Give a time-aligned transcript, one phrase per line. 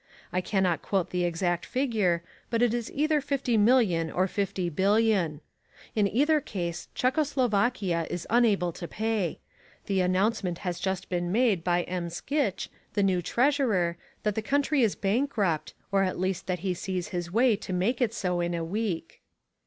[0.33, 5.41] I cannot quote the exact figure, but it is either fifty million or fifty billion.
[5.93, 9.37] In either case Czecho Slovakia is unable to pay.
[9.85, 12.09] The announcement has just been made by M.
[12.09, 17.09] Sgitzch, the new treasurer, that the country is bankrupt or at least that he sees
[17.09, 19.21] his way to make it so in a week.